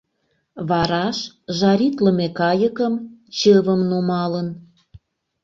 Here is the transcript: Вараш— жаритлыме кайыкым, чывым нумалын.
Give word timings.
Вараш— 0.69 1.17
жаритлыме 1.57 2.27
кайыкым, 2.39 2.93
чывым 3.37 3.81
нумалын. 3.89 4.47